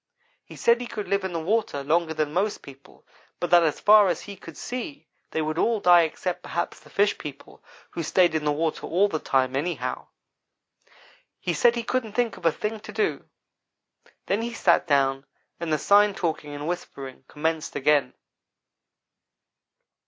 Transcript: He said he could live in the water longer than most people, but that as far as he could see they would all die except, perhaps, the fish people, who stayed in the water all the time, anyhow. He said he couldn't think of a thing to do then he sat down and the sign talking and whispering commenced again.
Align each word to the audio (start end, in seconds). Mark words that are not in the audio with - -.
He 0.43 0.55
said 0.55 0.81
he 0.81 0.87
could 0.87 1.07
live 1.07 1.23
in 1.23 1.31
the 1.31 1.39
water 1.39 1.83
longer 1.83 2.15
than 2.15 2.33
most 2.33 2.63
people, 2.63 3.05
but 3.39 3.51
that 3.51 3.61
as 3.61 3.79
far 3.79 4.07
as 4.07 4.21
he 4.21 4.35
could 4.35 4.57
see 4.57 5.07
they 5.29 5.43
would 5.43 5.59
all 5.59 5.79
die 5.79 6.01
except, 6.01 6.41
perhaps, 6.41 6.79
the 6.79 6.89
fish 6.89 7.19
people, 7.19 7.63
who 7.91 8.01
stayed 8.01 8.33
in 8.33 8.43
the 8.43 8.51
water 8.51 8.87
all 8.87 9.07
the 9.07 9.19
time, 9.19 9.55
anyhow. 9.55 10.07
He 11.39 11.53
said 11.53 11.75
he 11.75 11.83
couldn't 11.83 12.13
think 12.13 12.35
of 12.35 12.47
a 12.47 12.51
thing 12.51 12.79
to 12.79 12.91
do 12.91 13.29
then 14.25 14.41
he 14.41 14.55
sat 14.55 14.87
down 14.87 15.23
and 15.59 15.71
the 15.71 15.77
sign 15.77 16.15
talking 16.15 16.51
and 16.55 16.67
whispering 16.67 17.23
commenced 17.27 17.75
again. 17.75 18.15